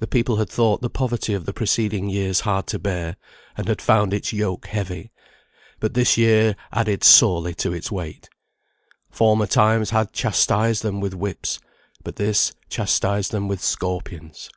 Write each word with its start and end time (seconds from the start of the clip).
The 0.00 0.06
people 0.06 0.36
had 0.36 0.50
thought 0.50 0.82
the 0.82 0.90
poverty 0.90 1.32
of 1.32 1.46
the 1.46 1.54
preceding 1.54 2.10
years 2.10 2.40
hard 2.40 2.66
to 2.66 2.78
bear, 2.78 3.16
and 3.56 3.68
had 3.68 3.80
found 3.80 4.12
its 4.12 4.34
yoke 4.34 4.66
heavy; 4.66 5.12
but 5.78 5.94
this 5.94 6.18
year 6.18 6.56
added 6.72 7.02
sorely 7.02 7.54
to 7.54 7.72
its 7.72 7.90
weight. 7.90 8.28
Former 9.10 9.46
times 9.46 9.88
had 9.88 10.12
chastised 10.12 10.82
them 10.82 11.00
with 11.00 11.14
whips, 11.14 11.58
but 12.04 12.16
this 12.16 12.52
chastised 12.68 13.30
them 13.30 13.48
with 13.48 13.62
scorpions. 13.64 14.50